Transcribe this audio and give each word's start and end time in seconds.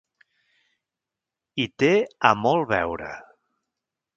Hi 1.57 1.67
té 1.83 1.91
a 2.31 2.35
molt 2.47 2.69
veure. 2.73 3.11